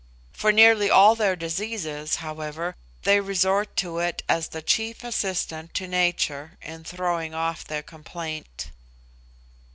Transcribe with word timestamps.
For 0.33 0.51
nearly 0.51 0.89
all 0.89 1.13
their 1.13 1.35
diseases, 1.35 2.15
however, 2.25 2.75
they 3.03 3.19
resort 3.19 3.75
to 3.75 3.99
it 3.99 4.23
as 4.27 4.47
the 4.47 4.63
chief 4.63 5.03
assistant 5.03 5.75
to 5.75 5.87
nature 5.87 6.57
in 6.63 6.83
throwing 6.83 7.35
off 7.35 7.63
their 7.63 7.83
complaint. 7.83 8.71